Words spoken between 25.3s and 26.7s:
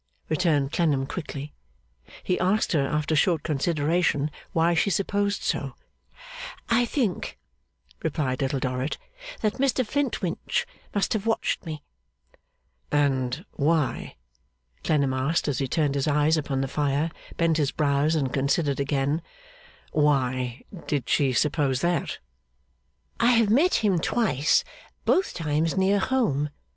times near home.